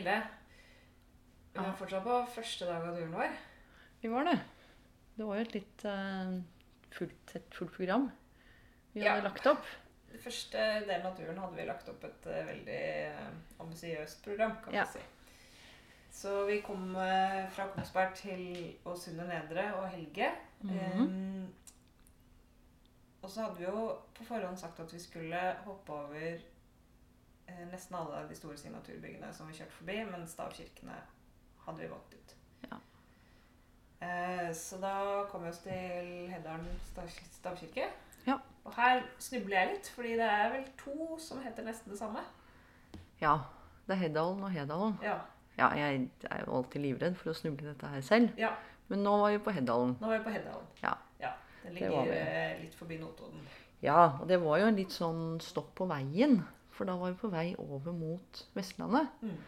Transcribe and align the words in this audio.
Hilde, 0.00 0.20
vi 1.52 1.60
er 1.60 1.74
fortsatt 1.76 2.06
på 2.06 2.14
første 2.32 2.64
dag 2.64 2.86
av 2.88 2.94
turen 2.96 3.10
vår. 3.12 3.32
Vi 4.00 4.08
var 4.08 4.24
det. 4.30 4.36
Det 5.12 5.26
var 5.28 5.36
jo 5.36 5.44
et 5.44 5.56
litt 5.58 5.82
uh, 5.84 6.30
fullt, 6.94 7.32
et 7.36 7.50
fullt 7.52 7.74
program 7.74 8.06
vi 8.94 9.02
Ja. 9.02 9.18
hadde 9.18 9.26
lagt 9.26 9.48
opp. 9.50 9.66
Den 10.08 10.22
første 10.24 10.62
delen 10.88 11.04
av 11.04 11.18
turen 11.18 11.36
hadde 11.42 11.58
vi 11.58 11.66
lagt 11.68 11.90
opp 11.92 12.06
et 12.08 12.28
uh, 12.32 12.38
veldig 12.48 12.78
uh, 13.12 13.26
ambisiøst 13.60 14.24
program, 14.24 14.54
kan 14.64 14.78
Ja. 14.78 14.86
vi 14.88 15.02
si. 15.02 15.04
Så 16.22 16.46
vi 16.48 16.62
kom 16.64 16.94
fra 17.52 17.66
Kongsberg 17.74 18.16
til 18.16 18.78
Åsundet 18.88 19.28
Nedre 19.28 19.74
og 19.74 19.88
Helge. 19.90 20.30
Mm 20.62 20.78
-hmm. 20.78 21.00
um, 21.02 21.54
og 23.22 23.30
så 23.30 23.42
hadde 23.42 23.58
vi 23.58 23.64
jo 23.64 23.98
på 24.14 24.24
forhånd 24.24 24.56
sagt 24.58 24.80
at 24.80 24.92
vi 24.94 24.98
skulle 24.98 25.56
hoppe 25.64 25.92
over 25.92 26.38
nesten 27.70 27.96
alle 27.96 28.22
de 28.28 28.34
store 28.38 28.56
signaturbyggene 28.60 29.32
som 29.34 29.48
vi 29.48 29.54
kjørte 29.58 29.72
forbi, 29.78 29.96
men 30.10 30.26
stavkirkene 30.28 30.96
hadde 31.66 31.80
vi 31.82 31.90
valgt 31.90 32.14
ut. 32.14 32.34
Ja. 32.70 32.78
Eh, 34.00 34.52
så 34.56 34.78
da 34.80 35.24
kom 35.30 35.42
vi 35.44 35.48
oss 35.52 35.58
til 35.64 36.28
Heddalen 36.32 36.68
stav 36.90 37.08
stavkirke. 37.36 37.88
Ja. 38.26 38.38
Og 38.64 38.74
her 38.76 39.02
snubler 39.18 39.56
jeg 39.60 39.74
litt, 39.74 39.88
fordi 39.94 40.14
det 40.20 40.26
er 40.28 40.50
vel 40.54 40.64
to 40.80 41.18
som 41.20 41.40
heter 41.44 41.64
nesten 41.66 41.92
det 41.92 41.98
samme. 42.00 42.22
Ja. 43.20 43.38
Det 43.86 43.96
er 43.96 44.02
Heddalen 44.06 44.42
og 44.46 44.50
Hedalen. 44.54 44.98
Ja. 45.02 45.18
Ja, 45.58 45.68
jeg 45.76 46.08
er 46.30 46.44
jo 46.46 46.56
alltid 46.60 46.80
livredd 46.80 47.16
for 47.20 47.32
å 47.32 47.36
snuble 47.36 47.66
dette 47.72 47.88
her 47.92 48.00
selv. 48.06 48.30
ja. 48.40 48.54
Men 48.90 49.04
nå 49.06 49.10
var 49.20 49.30
vi 49.30 49.38
på 49.38 49.52
Heddalen. 49.54 49.92
Nå 50.00 50.08
var 50.08 50.18
vi 50.18 50.24
på 50.24 50.30
Heddalen. 50.34 50.64
Ja. 50.82 50.94
Den 51.20 51.74
Det 51.76 51.82
ligger 51.82 52.06
vi. 52.08 52.16
eh, 52.16 52.60
litt 52.62 52.74
forbi 52.74 52.96
Notodden. 52.98 53.42
Ja, 53.84 54.16
og 54.20 54.26
det 54.28 54.38
var 54.42 54.58
jo 54.58 54.66
en 54.66 54.76
litt 54.80 54.90
sånn 54.90 55.38
stopp 55.40 55.74
på 55.78 55.86
veien. 55.86 56.40
For 56.80 56.88
da 56.88 56.94
var 56.96 57.10
vi 57.12 57.20
på 57.20 57.28
vei 57.28 57.48
over 57.60 57.92
mot 57.92 58.38
Vestlandet. 58.56 59.10
Mm. 59.20 59.40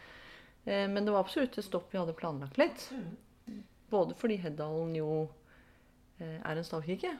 Eh, 0.65 0.89
men 0.93 1.07
det 1.07 1.15
var 1.15 1.25
absolutt 1.25 1.57
et 1.57 1.65
stopp 1.65 1.89
vi 1.89 1.97
hadde 1.97 2.13
planlagt 2.13 2.61
litt. 2.61 2.85
Mm. 2.93 3.63
Både 3.89 4.17
fordi 4.21 4.37
Heddalen 4.43 4.93
jo 4.99 5.15
eh, 6.19 6.37
er 6.37 6.61
en 6.61 6.69
stavkirke, 6.69 7.15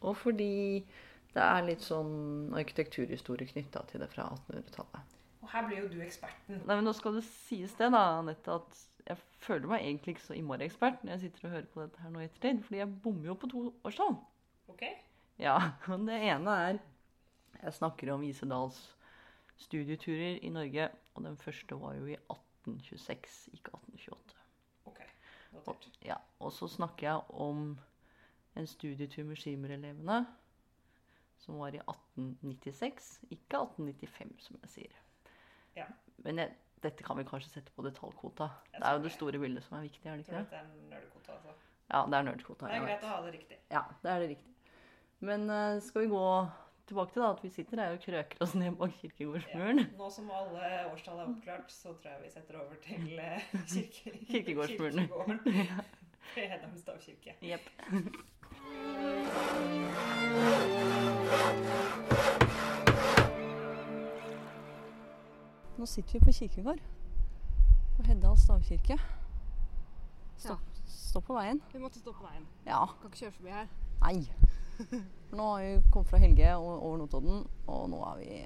og 0.00 0.18
fordi 0.18 0.82
det 1.30 1.46
er 1.46 1.62
litt 1.62 1.86
sånn 1.86 2.50
arkitekturhistorie 2.58 3.52
knytta 3.52 3.84
til 3.92 4.02
det 4.02 4.10
fra 4.10 4.26
1800-tallet. 4.34 5.16
Og 5.44 5.54
her 5.54 5.66
blir 5.68 5.84
jo 5.84 5.94
du 5.94 5.98
eksperten. 6.02 6.58
Nei, 6.64 6.74
men 6.74 6.86
Nå 6.90 6.98
skal 6.98 7.20
det 7.20 7.26
sies 7.30 7.78
det, 7.78 7.94
da, 7.94 8.04
Anette, 8.18 8.58
at 8.58 8.84
jeg 9.06 9.22
føler 9.46 9.70
meg 9.70 9.86
egentlig 9.86 10.16
ikke 10.16 10.26
så 10.26 10.40
innmari 10.42 10.66
ekspert 10.66 11.04
når 11.04 11.14
jeg 11.14 11.28
sitter 11.28 11.46
og 11.46 11.54
hører 11.60 11.70
på 11.70 11.86
dette 11.86 12.02
her 12.02 12.10
nå 12.10 12.24
i 12.24 12.26
ettertid, 12.26 12.66
fordi 12.66 12.82
jeg 12.82 12.96
bommer 13.06 13.30
jo 13.30 13.38
på 13.38 13.54
to 13.54 13.68
årstall. 13.86 14.18
Ok? 14.74 14.88
Ja, 15.38 15.60
men 15.92 16.10
det 16.10 16.18
ene 16.34 16.62
er 16.68 16.86
Jeg 17.60 17.78
snakker 17.78 18.10
om 18.14 18.22
Isedals 18.26 18.78
studieturer 19.60 20.40
i 20.42 20.50
Norge, 20.52 20.88
og 21.14 21.24
den 21.24 21.36
første 21.38 21.76
var 21.80 21.94
jo 21.98 22.08
i 22.10 22.16
1826, 22.16 23.54
ikke 23.58 23.76
1828. 23.76 24.36
Ok. 24.90 25.00
Og, 25.66 25.88
ja, 26.04 26.16
og 26.40 26.52
så 26.52 26.68
snakker 26.68 27.06
jeg 27.06 27.20
om 27.30 27.78
en 28.56 28.66
studietur 28.66 29.24
med 29.28 29.36
skimerelevene 29.36 30.24
som 31.40 31.58
var 31.58 31.74
i 31.74 31.80
1896, 31.80 33.12
ikke 33.30 33.62
1895, 33.62 34.34
som 34.44 34.58
jeg 34.62 34.72
sier. 34.74 34.98
Ja. 35.76 35.86
Men 36.24 36.42
jeg, 36.42 36.56
dette 36.84 37.04
kan 37.04 37.18
vi 37.18 37.24
kanskje 37.28 37.54
sette 37.54 37.72
på 37.76 37.84
detaljkvota. 37.86 38.50
Det 38.74 38.82
er 38.84 38.96
jo 38.96 39.04
det 39.06 39.12
store 39.14 39.40
bildet 39.40 39.64
som 39.64 39.78
er 39.78 39.86
viktig, 39.88 40.04
er 40.04 40.20
det 40.20 40.26
ikke 40.26 40.36
det? 40.36 40.60
er 40.60 41.34
altså. 41.34 41.54
Ja, 41.90 42.04
det 42.06 42.18
er 42.18 42.26
nerdkvota. 42.28 42.68
Det 42.68 42.76
er 42.76 42.84
greit 42.86 43.04
å 43.04 43.12
ha 43.14 43.22
det 43.24 43.32
riktig. 43.34 43.58
Ja, 43.72 43.82
det 44.02 44.10
er 44.12 44.22
det 44.22 44.28
riktig. 44.34 44.52
Men 45.26 45.48
uh, 45.50 45.80
skal 45.84 46.04
vi 46.04 46.12
gå 46.12 46.26
tilbake 46.90 47.14
til 47.14 47.22
da, 47.24 47.30
at 47.36 47.42
vi 47.44 47.50
sitter 47.54 47.80
her 47.84 47.94
og 47.96 48.02
krøker 48.04 48.42
oss 48.44 48.54
ned 48.58 48.76
bak 48.80 48.92
kirkegårdsmuren? 49.00 49.82
Nå 49.98 50.10
som 50.14 50.30
alle 50.34 50.70
årstall 50.90 51.22
er 51.22 51.30
oppklart, 51.32 51.70
så 51.72 51.94
tror 51.94 52.10
jeg 52.16 52.26
vi 52.26 52.32
setter 52.34 52.60
over 52.60 52.76
til 52.84 53.14
eh, 53.18 53.48
kirke, 53.70 54.14
Kirkegårdsmuren. 54.32 55.06
kirkegården 55.06 55.40
Hedalen 56.36 56.78
stavkirke. 56.78 57.34
Jepp. 57.42 57.66
Nå 65.78 65.86
sitter 65.86 66.12
vi 66.12 66.20
på 66.24 66.32
kirkegård. 66.32 66.80
På 67.96 68.02
Heddal 68.06 68.36
stavkirke. 68.38 68.96
Stopp, 70.40 70.60
stopp 70.88 71.26
på 71.28 71.36
veien. 71.36 71.60
Vi 71.72 71.80
måtte 71.82 72.00
stoppe 72.00 72.24
veien. 72.26 72.46
Ja. 72.66 72.82
Kan 73.00 73.10
ikke 73.10 73.22
kjøre 73.24 73.36
forbi 73.36 73.54
her. 73.54 73.70
Nei. 74.04 74.49
Nå 75.36 75.44
har 75.54 75.62
vi 75.62 75.82
kommet 75.92 76.08
fra 76.10 76.18
Helge 76.18 76.54
og 76.56 76.82
over 76.82 76.96
Notodden, 76.98 77.44
og 77.70 77.84
nå 77.92 78.00
er 78.10 78.16
vi 78.18 78.38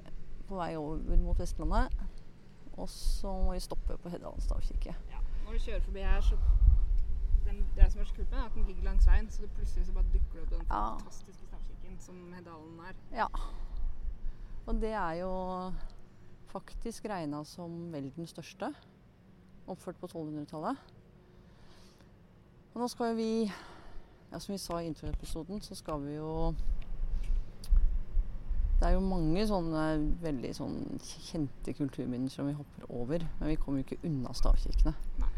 på 0.47 0.57
vei 0.59 0.75
over 0.77 1.17
mot 1.17 1.39
Vestlandet. 1.39 1.93
Og 2.75 2.89
så 2.91 3.31
må 3.31 3.53
vi 3.55 3.59
stoppe 3.63 3.97
på 4.03 4.09
Heddalen 4.13 4.41
stavkirke. 4.43 4.93
Ja. 5.09 5.21
Når 5.45 5.55
du 5.55 5.59
kjører 5.63 5.81
forbi 5.87 6.03
her, 6.05 6.21
så 6.21 6.37
den, 7.45 7.63
Det 7.77 7.87
som 7.91 8.01
er 8.01 8.05
så 8.09 8.15
kult 8.17 8.29
med 8.31 8.39
er 8.39 8.45
at 8.45 8.53
den 8.55 8.65
ligger 8.67 8.83
langs 8.83 9.07
veien, 9.07 9.29
så 9.31 9.41
det 9.41 9.49
plutselig 9.55 9.85
så 9.87 9.93
bare 9.93 10.11
dukker 10.13 10.33
det 10.33 10.43
opp 10.43 10.49
den 10.49 10.65
Ja. 10.69 10.83
fantastiske 10.97 11.45
stavkirken 11.47 11.99
som 11.99 12.33
Hedalen 12.33 12.79
er. 12.89 12.93
Ja. 13.13 13.27
Og 14.67 14.81
det 14.81 14.91
er 14.93 15.11
jo 15.21 15.31
faktisk 16.51 17.05
regna 17.09 17.43
som 17.45 17.91
vel 17.93 18.11
den 18.15 18.27
største. 18.27 18.73
Oppført 19.67 19.95
på 20.01 20.07
1200-tallet. 20.07 20.77
Og 22.73 22.81
nå 22.81 22.87
skal 22.91 23.15
vi 23.17 23.51
ja, 24.31 24.39
Som 24.39 24.53
vi 24.53 24.57
sa 24.57 24.81
i 24.81 24.87
introepisoden, 24.87 25.61
så 25.61 25.75
skal 25.75 26.01
vi 26.01 26.15
jo 26.15 26.53
Det 28.79 28.87
er 28.87 28.91
jo 28.93 28.99
mange 28.99 29.47
sånne 29.47 29.83
veldig 30.21 30.51
sånn 30.55 30.99
kjente 30.99 31.73
kulturminner 31.73 32.29
som 32.29 32.49
vi 32.49 32.57
hopper 32.57 32.89
over. 32.89 33.23
Men 33.39 33.49
vi 33.49 33.55
kommer 33.55 33.79
jo 33.79 33.85
ikke 33.85 34.07
unna 34.09 34.33
stavkirkene. 34.35 34.91
Nei. 35.21 35.29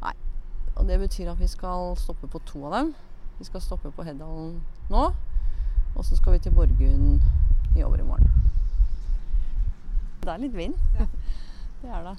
Nei. 0.00 0.14
Og 0.76 0.88
det 0.88 0.96
betyr 1.02 1.28
at 1.30 1.40
vi 1.40 1.50
skal 1.52 1.92
stoppe 2.00 2.30
på 2.32 2.40
to 2.48 2.64
av 2.64 2.78
dem. 2.78 2.94
Vi 3.38 3.44
skal 3.44 3.60
stoppe 3.60 3.92
på 3.92 4.06
Heddalen 4.08 4.62
nå. 4.88 5.04
Og 5.94 6.04
så 6.04 6.16
skal 6.16 6.32
vi 6.32 6.38
til 6.38 6.56
Borgund 6.56 7.20
i 7.76 7.84
overmorgen. 7.84 8.32
Det 10.22 10.32
er 10.32 10.42
litt 10.42 10.56
vind. 10.56 10.74
Ja. 10.96 11.06
det 11.82 11.92
er 11.92 12.08
det. 12.08 12.16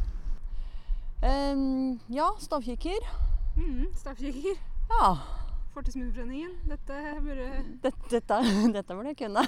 Um, 1.20 2.00
ja, 2.14 2.30
stavkirker. 2.40 3.10
Mm, 3.58 3.90
stavkirker. 3.96 4.56
Ja. 4.90 5.39
Fortidsminneforeningen. 5.80 6.58
Dette 6.68 7.22
burde 7.24 7.50
Dette, 7.82 8.10
dette, 8.16 8.40
dette 8.74 8.96
burde 8.96 9.14
jeg 9.14 9.20
kunne. 9.22 9.46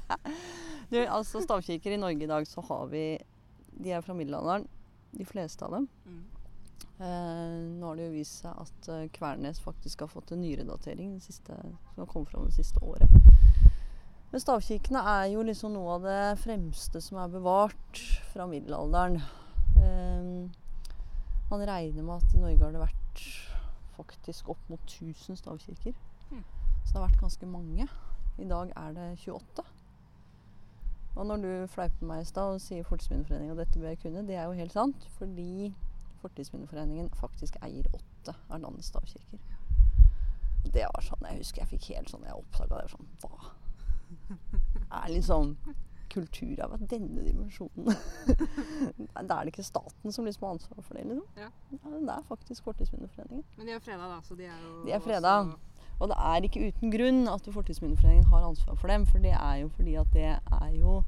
du, 0.92 0.98
altså 1.06 1.40
Stavkirker 1.40 1.94
i 1.96 2.00
Norge 2.00 2.26
i 2.26 2.28
dag 2.28 2.44
så 2.48 2.60
har 2.68 2.90
vi 2.92 3.04
De 3.72 3.94
er 3.94 4.04
fra 4.04 4.16
middelalderen, 4.18 4.66
de 5.16 5.24
fleste 5.24 5.64
av 5.64 5.78
dem. 5.78 5.88
mm. 6.04 6.26
Eh, 6.98 7.58
nå 7.78 7.86
har 7.86 7.94
det 7.94 8.08
jo 8.08 8.14
vist 8.16 8.40
seg 8.42 8.56
at 8.58 8.88
eh, 8.90 9.04
Kvernes 9.14 9.60
faktisk 9.62 10.00
har 10.02 10.10
fått 10.10 10.32
en 10.34 10.40
nyredatering 10.42 11.12
den 11.12 11.20
siste, 11.22 11.54
som 11.54 12.00
har 12.02 12.08
kommet 12.10 12.32
fram 12.32 12.48
det 12.48 12.56
siste 12.56 12.82
året. 12.82 13.06
Men 14.32 14.42
stavkirkene 14.42 15.04
er 15.12 15.28
jo 15.30 15.44
liksom 15.46 15.76
noe 15.76 15.94
av 15.94 16.08
det 16.08 16.22
fremste 16.42 16.98
som 17.00 17.20
er 17.22 17.30
bevart 17.30 18.02
fra 18.32 18.48
middelalderen. 18.50 19.22
Eh, 19.78 20.50
man 21.52 21.68
regner 21.70 22.02
med 22.02 22.16
at 22.18 22.34
i 22.34 22.42
Norge 22.42 22.64
har 22.66 22.74
det 22.74 22.82
vært 22.82 23.22
faktisk 23.98 24.48
opp 24.54 24.70
mot 24.70 24.80
1000 24.86 25.36
stavkirker. 25.42 25.98
Mm. 26.30 26.44
Så 26.84 26.92
det 26.92 27.00
har 27.00 27.08
vært 27.08 27.20
ganske 27.20 27.50
mange. 27.50 27.88
I 28.38 28.46
dag 28.48 28.72
er 28.76 28.94
det 28.96 29.10
28. 29.26 29.66
Og 31.18 31.26
når 31.26 31.42
du 31.42 31.52
fleiper 31.72 32.06
meg 32.06 32.22
i 32.22 32.28
stad 32.28 32.54
og 32.54 32.62
sier 32.62 32.86
Fortidsminneforeningen 32.86 33.56
og 33.56 33.58
dette 33.58 33.80
bør 33.80 33.90
jeg 33.90 33.98
kunne, 34.04 34.26
det 34.28 34.36
er 34.38 34.46
jo 34.46 34.58
helt 34.58 34.74
sant. 34.76 35.08
Fordi 35.18 35.72
Fortidsminneforeningen 36.22 37.10
faktisk 37.18 37.58
eier 37.62 37.86
åtte 37.94 38.34
av 38.48 38.62
landets 38.62 38.92
stavkirker. 38.92 39.42
Det 40.68 40.84
var 40.84 41.02
sånn, 41.02 41.26
Jeg 41.30 41.40
husker 41.42 41.62
jeg 41.62 41.70
fikk 41.74 41.90
helt 41.96 42.10
sånn 42.12 42.26
jeg 42.26 42.38
oppdaga 42.38 42.82
det. 42.82 42.86
var 42.86 42.94
sånn, 42.94 43.10
Hva 44.88 45.02
er 45.02 45.12
liksom 45.14 45.56
kulturarv 46.12 46.74
av 46.76 46.84
denne 46.90 47.24
dimensjonen? 47.26 47.88
Da 49.28 49.38
er 49.40 49.46
det 49.48 49.52
ikke 49.52 49.64
staten 49.66 50.12
som 50.14 50.26
liksom 50.26 50.46
har 50.46 50.54
ansvaret 50.56 50.84
for 50.86 50.94
det. 50.98 51.04
liksom. 51.08 51.24
Ja. 51.36 51.48
Ja, 51.74 51.94
det 51.94 52.14
er 52.16 52.26
faktisk 52.28 52.64
Fortidsminneforeningen. 52.64 53.44
Men 53.56 53.66
de 53.66 53.74
er 53.76 53.82
freda, 53.84 54.08
da, 54.08 54.20
så 54.24 54.36
de 54.38 54.46
er 54.48 54.58
jo 54.62 54.84
De 54.86 54.92
er 54.96 55.02
freda. 55.04 55.34
Og 55.98 56.08
det 56.12 56.16
er 56.30 56.46
ikke 56.46 56.68
uten 56.68 56.92
grunn 56.94 57.24
at 57.28 57.48
Fortidsminneforeningen 57.52 58.28
har 58.30 58.44
ansvar 58.46 58.76
for 58.78 58.88
dem. 58.92 59.06
For 59.06 59.18
det 59.18 59.32
er 59.34 59.56
jo 59.64 59.70
fordi 59.74 59.94
at 59.98 60.12
det 60.14 60.28
er 60.36 60.68
jo 60.78 61.00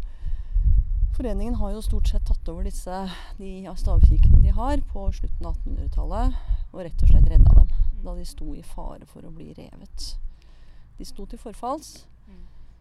Foreningen 1.16 1.54
har 1.60 1.72
jo 1.74 1.82
stort 1.84 2.08
sett 2.08 2.24
tatt 2.24 2.48
over 2.48 2.64
disse 2.64 2.96
de 3.36 3.50
stavkirkene 3.76 4.40
de 4.44 4.52
har 4.56 4.80
på 4.92 5.02
slutten 5.12 5.46
av 5.50 5.56
1800-tallet, 5.58 6.36
og 6.72 6.78
rett 6.86 7.02
og 7.04 7.10
slett 7.12 7.28
redda 7.28 7.56
dem 7.58 7.72
da 8.00 8.14
de 8.16 8.24
sto 8.24 8.46
i 8.56 8.62
fare 8.64 9.04
for 9.10 9.26
å 9.28 9.32
bli 9.34 9.50
revet. 9.58 10.06
De 10.96 11.04
sto 11.04 11.26
til 11.28 11.38
forfalls. 11.42 12.06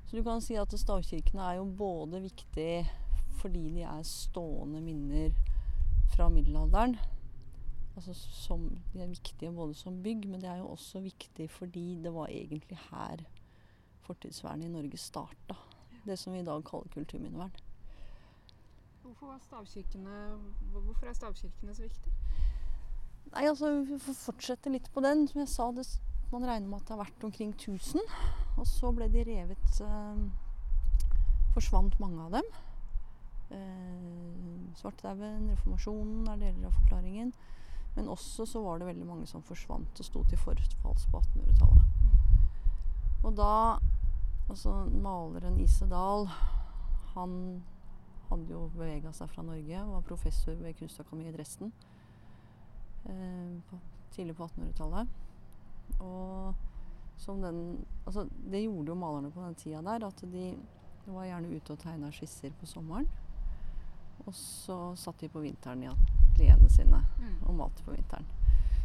Så 0.09 0.17
du 0.17 0.23
kan 0.25 0.41
si 0.41 0.55
at 0.57 0.73
stavkirkene 0.73 1.43
er 1.45 1.59
jo 1.59 1.67
både 1.77 2.17
viktig 2.23 2.71
fordi 3.37 3.67
de 3.75 3.83
er 3.85 4.07
stående 4.07 4.81
minner 4.81 5.35
fra 6.15 6.25
middelalderen. 6.33 6.95
Altså 7.93 8.15
som, 8.17 8.63
de 8.93 9.03
er 9.03 9.11
viktige 9.11 9.51
både 9.53 9.77
som 9.77 10.01
bygg, 10.01 10.25
men 10.25 10.41
det 10.41 10.49
er 10.49 10.63
jo 10.63 10.71
også 10.73 11.03
viktig 11.05 11.45
fordi 11.53 12.01
det 12.01 12.13
var 12.15 12.33
egentlig 12.33 12.79
her 12.89 13.21
fortidsvernet 14.07 14.65
i 14.65 14.73
Norge 14.73 14.97
starta. 14.97 15.59
Det 16.07 16.17
som 16.17 16.33
vi 16.33 16.41
i 16.41 16.47
dag 16.47 16.65
kaller 16.65 16.89
kulturminnevern. 16.89 17.53
Hvorfor, 19.03 19.37
hvorfor 20.73 21.05
er 21.05 21.13
stavkirkene 21.13 21.75
så 21.75 21.85
viktige? 21.85 22.13
Nei, 23.29 23.45
altså, 23.45 23.83
Vi 23.85 23.99
får 24.01 24.13
fortsette 24.25 24.73
litt 24.73 24.89
på 24.93 25.05
den. 25.05 25.27
Som 25.27 25.45
jeg 25.45 25.53
sa, 25.53 25.69
det, 25.71 25.85
man 26.31 26.49
regner 26.49 26.67
med 26.67 26.81
at 26.81 26.87
det 26.87 26.97
har 26.97 27.05
vært 27.05 27.29
omkring 27.29 27.53
1000. 27.53 28.01
Og 28.59 28.67
så 28.67 28.91
ble 28.95 29.07
de 29.11 29.23
revet 29.27 29.81
eh, 29.85 30.23
Forsvant 31.55 31.95
mange 31.99 32.25
av 32.27 32.35
dem. 32.37 32.49
Eh, 33.55 34.73
Svartedauden, 34.77 35.47
reformasjonen 35.53 36.27
er 36.29 36.43
deler 36.43 36.67
av 36.69 36.75
forklaringen. 36.81 37.31
Men 37.95 38.11
også 38.11 38.45
så 38.45 38.61
var 38.63 38.79
det 38.79 38.91
veldig 38.91 39.07
mange 39.07 39.27
som 39.27 39.43
forsvant 39.43 39.99
og 39.99 40.05
sto 40.05 40.21
til 40.29 40.39
forfalls 40.39 41.07
på 41.09 41.23
1800-tallet. 41.23 41.87
Og 43.23 43.33
da 43.35 43.53
Altså, 44.49 44.71
maleren 44.89 45.59
Ise 45.61 45.85
Dahl, 45.85 46.23
han 47.13 47.33
hadde 48.29 48.49
jo 48.49 48.63
bevega 48.73 49.11
seg 49.13 49.29
fra 49.29 49.43
Norge 49.45 49.81
og 49.83 49.91
var 49.93 50.07
professor 50.07 50.57
ved 50.57 50.73
Kunstakademiet 50.79 51.29
i 51.29 51.37
Dresden 51.37 51.69
eh, 53.05 53.59
på, 53.69 53.77
tidlig 54.15 54.33
på 54.39 54.47
1800-tallet. 54.47 55.11
Og 55.99 56.55
som 57.19 57.41
den 57.43 57.85
Altså, 58.05 58.25
det 58.25 58.63
gjorde 58.63 58.89
jo 58.89 58.97
malerne 58.97 59.29
på 59.31 59.43
den 59.43 59.55
tida 59.55 59.81
der, 59.85 60.07
at 60.07 60.21
de 60.31 60.45
var 61.05 61.27
gjerne 61.27 61.51
ute 61.53 61.73
og 61.73 61.81
tegna 61.81 62.09
skisser 62.13 62.53
på 62.57 62.65
sommeren. 62.65 63.05
Og 64.25 64.33
så 64.35 64.77
satt 64.97 65.21
de 65.21 65.29
på 65.29 65.43
vinteren 65.43 65.83
i 65.83 65.89
atelierene 65.91 66.69
sine 66.73 67.03
og 67.45 67.53
malte 67.55 67.85
på 67.85 67.93
vinteren. 67.93 68.25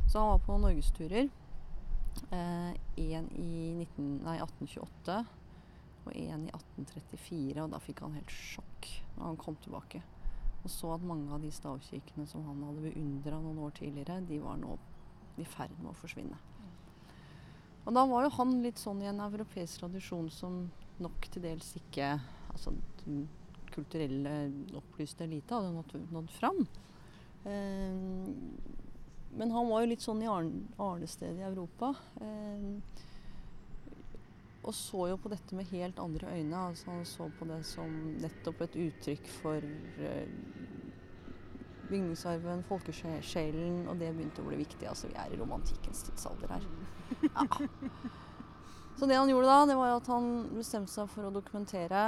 Så 0.08 0.20
han 0.20 0.34
var 0.34 0.44
på 0.44 0.58
norgesturer. 0.60 1.31
Én 2.31 3.31
i 3.34 3.72
19, 3.75 4.20
nei, 4.22 4.36
1828 4.38 5.16
og 6.04 6.12
én 6.12 6.44
i 6.46 6.52
1834. 6.52 7.64
Og 7.64 7.72
da 7.72 7.81
fikk 7.82 8.04
han 8.04 8.16
helt 8.19 8.34
sjokk 8.34 8.90
når 9.16 9.25
han 9.26 9.40
kom 9.40 9.56
tilbake. 9.64 10.02
Og 10.64 10.70
så 10.72 10.94
at 10.94 11.04
mange 11.04 11.32
av 11.32 11.42
de 11.44 11.50
stavkirkene 11.52 12.26
som 12.28 12.44
han 12.48 12.62
hadde 12.69 12.84
beundra 12.86 13.40
noen 13.40 13.64
år 13.66 13.75
tidligere, 13.81 14.20
de 14.28 14.40
var 14.40 14.60
nå 14.60 14.76
i 15.40 15.44
ferd 15.48 15.75
med 15.81 15.92
å 15.92 15.98
forsvinne. 15.98 16.38
Og 17.84 17.92
da 17.92 18.04
var 18.08 18.25
jo 18.25 18.32
han 18.38 18.54
litt 18.64 18.81
sånn 18.81 19.02
i 19.04 19.08
en 19.10 19.20
europeisk 19.20 19.82
tradisjon 19.82 20.31
som 20.32 20.62
nok 21.04 21.26
til 21.32 21.42
dels 21.44 21.75
ikke 21.81 22.14
Altså 22.54 22.70
den 23.02 23.25
kulturelle, 23.75 24.32
opplyste 24.78 25.25
elite 25.26 25.56
hadde 25.56 25.72
nådd, 25.75 25.94
nådd 26.14 26.28
fram. 26.31 26.60
Eh, 27.50 27.96
men 29.34 29.50
han 29.50 29.66
var 29.66 29.82
jo 29.82 29.88
litt 29.90 30.04
sånn 30.04 30.22
i 30.22 30.28
arn- 30.31 30.69
arnestedet 30.78 31.40
i 31.40 31.48
Europa. 31.48 31.90
Eh, 32.22 32.69
og 34.62 34.72
så 34.78 35.08
jo 35.10 35.19
på 35.20 35.32
dette 35.32 35.58
med 35.58 35.66
helt 35.75 35.98
andre 35.98 36.31
øyne. 36.38 36.62
Altså 36.70 36.92
han 36.92 37.02
så 37.10 37.26
på 37.40 37.48
det 37.50 37.58
som 37.66 37.90
nettopp 38.22 38.62
et 38.69 38.78
uttrykk 38.86 39.26
for 39.42 39.58
eh, 39.58 40.31
bygningsarven, 41.88 42.64
folkesjelen, 42.69 43.84
og 43.88 43.98
det 44.00 44.12
begynte 44.14 44.42
å 44.42 44.48
bli 44.48 44.60
viktig. 44.62 44.86
Altså 44.88 45.10
vi 45.10 45.19
er 45.20 45.32
i 45.32 45.40
romantikkens 45.40 46.04
tidsalder 46.08 46.56
her. 46.56 46.69
Ja. 47.25 47.46
Så 48.96 49.08
det 49.10 49.16
han 49.19 49.28
gjorde 49.28 49.50
da, 49.50 49.64
det 49.66 49.75
var 49.76 49.96
at 49.96 50.06
han 50.06 50.28
bestemte 50.54 50.92
seg 50.92 51.08
for 51.10 51.26
å 51.26 51.32
dokumentere 51.34 52.02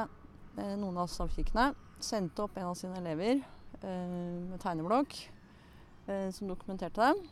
eh, 0.56 0.75
noen 0.78 1.00
av 1.02 1.11
stavkirkene. 1.11 1.73
Sendte 2.02 2.44
opp 2.44 2.58
en 2.61 2.69
av 2.70 2.76
sine 2.78 3.00
elever 3.00 3.40
eh, 3.40 4.12
med 4.46 4.61
tegneblokk 4.62 5.17
eh, 6.06 6.28
som 6.31 6.46
dokumenterte 6.46 7.02
dem. 7.02 7.25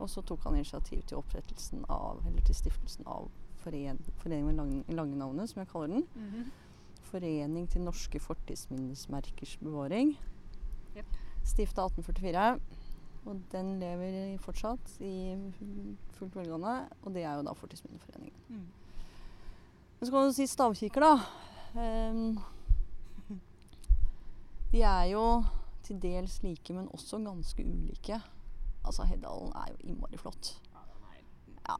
Og 0.00 0.10
så 0.10 0.24
tok 0.26 0.48
han 0.48 0.58
initiativ 0.58 1.04
til 1.06 1.20
opprettelsen 1.20 1.84
av, 1.92 2.22
eller 2.26 2.42
til 2.48 2.56
stiftelsen 2.56 3.06
av 3.06 3.28
foren, 3.60 4.00
Forening 4.22 4.48
med 4.48 4.58
lang, 4.58 4.74
lange 4.88 5.18
navnet, 5.20 5.50
som 5.52 5.62
jeg 5.62 5.70
kaller 5.70 5.94
den. 5.94 6.06
Mhm. 6.16 6.50
Forening 7.10 7.66
til 7.70 7.82
norske 7.82 8.20
fortidsminnesmerkers 8.22 9.56
bevaring. 9.62 10.16
Jepp. 10.94 11.16
Stifta 11.44 11.86
1844. 11.88 12.60
Og 13.28 13.40
den 13.52 13.74
lever 13.80 14.38
fortsatt 14.40 14.94
i 15.04 15.36
fullt 16.16 16.36
velgående. 16.36 16.88
Og 17.02 17.14
det 17.14 17.24
er 17.24 17.36
jo 17.36 17.44
da 17.46 17.52
Fortidsminneforeningen. 17.56 18.40
Mm. 18.48 18.68
Men 20.00 20.06
så 20.06 20.12
kan 20.12 20.26
du 20.26 20.32
si 20.32 20.46
stavkikker, 20.48 21.04
da. 21.04 21.14
Um, 21.76 22.38
de 24.72 24.82
er 24.82 25.04
jo 25.12 25.24
til 25.84 26.00
dels 26.02 26.42
like, 26.42 26.72
men 26.72 26.88
også 26.94 27.18
ganske 27.18 27.64
ulike. 27.64 28.20
Altså, 28.84 29.04
Heddalen 29.04 29.52
er 29.52 29.72
jo 29.72 29.76
innmari 29.84 30.16
flott. 30.16 30.54
Ja. 31.68 31.76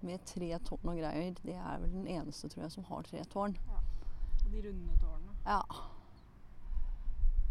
Med 0.00 0.18
tre 0.26 0.58
tårn 0.58 0.88
og 0.88 0.96
greier. 0.96 1.34
Det 1.44 1.54
er 1.54 1.78
vel 1.80 1.92
den 1.92 2.06
eneste, 2.06 2.48
tror 2.48 2.62
jeg, 2.62 2.72
som 2.72 2.84
har 2.84 3.02
tre 3.02 3.24
tårn. 3.24 3.58
Ja. 3.68 3.80
Og 4.44 4.52
de 4.52 4.68
runde 4.68 4.98
tårnene. 5.00 5.36
Ja. 5.46 5.60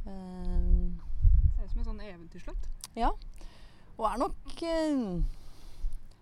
Ehm, 0.08 1.00
Ser 1.64 1.68
ut 1.68 1.72
som 1.72 1.80
en 1.80 1.86
sånn 1.86 2.00
eventyrslott. 2.04 2.66
og 3.96 4.06
er 4.10 4.18
nok 4.20 4.64
eh, 4.68 4.98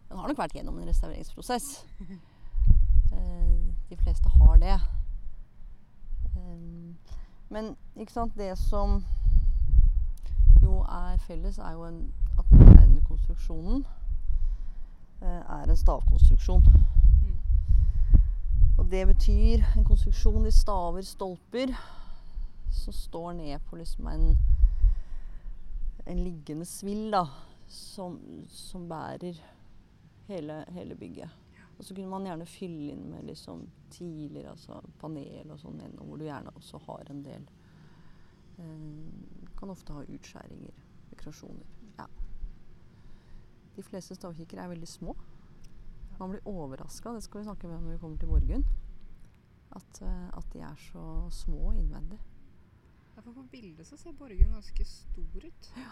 Den 0.10 0.20
har 0.20 0.28
nok 0.30 0.38
vært 0.38 0.54
gjennom 0.54 0.78
en 0.78 0.90
restaureringsprosess. 0.92 1.86
Eh, 3.12 3.56
de 3.90 3.98
fleste 4.00 4.30
har 4.30 4.60
det. 4.62 4.76
Ehm, 6.38 6.94
men 7.50 7.74
ikke 8.00 8.14
sant, 8.14 8.38
det 8.38 8.54
som 8.56 9.02
jo 10.62 10.78
er 10.88 11.18
felles, 11.26 11.58
er 11.60 11.74
jo 11.74 11.84
en, 11.90 11.98
at 12.40 12.46
den 12.48 12.62
moderne 12.62 13.02
konstruksjonen 13.10 13.84
eh, 15.20 15.42
er 15.58 15.66
en 15.66 15.82
stavkonstruksjon. 15.82 16.64
Mm. 17.26 17.36
Og 18.78 18.88
det 18.94 19.04
betyr 19.12 19.68
en 19.76 19.84
konstruksjon 19.84 20.48
i 20.48 20.56
staver, 20.56 21.04
stolper, 21.04 21.76
som 22.72 22.94
står 22.94 23.34
ned 23.42 23.60
på 23.68 23.76
liksom 23.76 24.08
en, 24.08 24.38
en 26.06 26.24
liggende 26.24 26.66
svill, 26.66 27.10
da, 27.14 27.26
som, 27.68 28.20
som 28.48 28.88
bærer 28.90 29.40
hele, 30.28 30.66
hele 30.76 30.96
bygget. 30.96 31.30
Og 31.78 31.86
så 31.86 31.96
kunne 31.96 32.12
man 32.12 32.28
gjerne 32.28 32.46
fylle 32.46 32.92
inn 32.94 33.08
med 33.10 33.26
liksom 33.26 33.64
tiler, 33.90 34.52
altså 34.52 34.82
panel 35.02 35.50
og 35.50 35.60
sånn 35.64 35.80
hvor 35.98 36.20
du 36.20 36.28
gjerne 36.28 36.54
også 36.54 36.78
har 36.86 37.10
en 37.10 37.24
del 37.26 37.48
eh, 38.62 39.48
Kan 39.58 39.74
ofte 39.74 39.96
ha 39.96 40.04
utskjæringer, 40.06 40.78
dekorasjoner. 41.10 41.72
Ja. 41.98 42.06
De 43.76 43.86
fleste 43.86 44.18
stavkikkere 44.18 44.68
er 44.68 44.74
veldig 44.76 44.90
små. 44.90 45.16
Man 46.20 46.36
blir 46.36 46.46
overraska, 46.46 47.16
det 47.16 47.26
skal 47.26 47.42
vi 47.42 47.50
snakke 47.50 47.70
med 47.72 47.82
når 47.82 47.96
vi 47.96 48.02
kommer 48.04 48.22
til 48.22 48.30
Borgund. 48.30 48.70
At, 49.72 50.02
eh, 50.06 50.28
at 50.38 50.54
de 50.54 50.62
er 50.62 50.78
så 50.92 51.06
små 51.34 51.72
innvendig. 51.72 52.22
Ja, 53.22 53.28
for 53.28 53.34
på 53.38 53.44
bildet 53.52 53.86
så 53.88 53.98
ser 53.98 54.16
borgen 54.18 54.50
ganske 54.50 54.86
stor 54.86 55.44
ut. 55.46 55.68
Ja. 55.78 55.92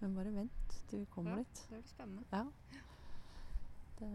Men 0.00 0.14
bare 0.14 0.32
vent 0.34 0.76
til 0.88 0.98
vi 1.00 1.04
kommer 1.10 1.30
Ja. 1.30 1.36
dit. 1.38 1.66
Det 1.70 1.78
blir 1.80 1.88
spennende. 1.88 2.24
Ja. 2.32 2.44
Det, 3.98 4.08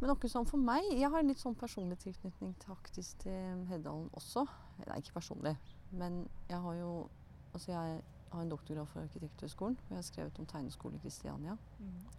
men 0.00 0.08
noe 0.08 0.28
sånn 0.28 0.46
for 0.48 0.56
meg 0.58 0.84
Jeg 0.90 1.10
har 1.10 1.18
en 1.20 1.28
litt 1.28 1.38
sånn 1.38 1.54
personlig 1.54 1.98
tilknytning 1.98 2.54
taktisk 2.58 2.66
faktisk 2.66 3.18
til 3.18 3.66
Heddalen 3.66 4.10
også. 4.12 4.46
Nei, 4.86 4.98
ikke 4.98 5.12
personlig, 5.12 5.56
men 5.92 6.28
jeg 6.48 6.60
har 6.60 6.74
jo 6.74 7.08
Altså 7.54 7.72
jeg 7.72 8.02
har 8.32 8.40
en 8.42 8.48
doktorgrad 8.50 8.86
fra 8.88 9.00
Arkitekthøgskolen. 9.00 9.76
Og 9.76 9.88
jeg 9.90 9.96
har 9.96 10.02
skrevet 10.02 10.38
om 10.38 10.46
tegneskole 10.46 10.96
i 10.96 10.98
Kristiania. 10.98 11.56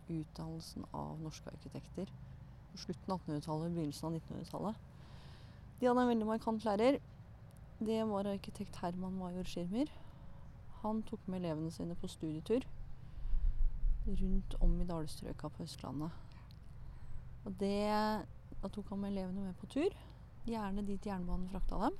Utdannelsen 0.09 0.85
av 0.93 1.19
norske 1.19 1.51
arkitekter 1.51 2.09
på 2.71 2.77
slutten 2.77 3.11
av 3.13 3.19
1800-tallet, 3.19 3.73
begynnelsen 3.75 4.07
av 4.07 4.15
1900-tallet. 4.21 4.75
De 5.79 5.85
hadde 5.85 6.01
en 6.01 6.09
veldig 6.09 6.25
markant 6.25 6.65
lærer. 6.65 6.97
Det 7.79 7.99
var 8.09 8.25
arkitekt 8.25 8.75
Herman 8.81 9.17
Major 9.17 9.43
Schirmer. 9.43 9.91
Han 10.81 11.03
tok 11.03 11.27
med 11.27 11.39
elevene 11.43 11.71
sine 11.71 11.95
på 11.95 12.07
studietur 12.07 12.65
rundt 14.07 14.55
om 14.63 14.81
i 14.81 14.85
dalstrøka 14.87 15.49
på 15.51 15.63
Østlandet. 15.63 16.11
Og 17.45 17.55
det, 17.59 18.25
da 18.61 18.69
tok 18.71 18.89
han 18.89 19.01
med 19.01 19.11
elevene 19.11 19.49
med 19.49 19.57
på 19.59 19.67
tur. 19.71 19.93
Gjerne 20.47 20.85
dit 20.87 21.05
jernbanen 21.05 21.49
frakta 21.51 21.81
dem. 21.83 21.97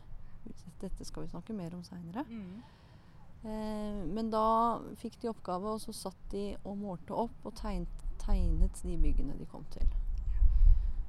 Dette 0.81 1.05
skal 1.05 1.25
vi 1.25 1.31
snakke 1.33 1.55
mer 1.55 1.75
om 1.75 1.83
seinere. 1.83 2.23
Mm. 2.29 2.61
Eh, 3.43 4.01
men 4.07 4.31
da 4.31 4.79
fikk 4.97 5.19
de 5.21 5.29
oppgave, 5.29 5.75
og 5.75 5.83
så 5.83 5.93
satt 5.93 6.23
de 6.31 6.45
og 6.63 6.77
målte 6.79 7.15
opp 7.15 7.45
og 7.45 7.55
tegnet, 7.59 8.07
tegnet 8.23 8.81
de 8.83 8.97
byggene 9.03 9.35
de 9.37 9.45
kom 9.51 9.67
til. 9.75 9.87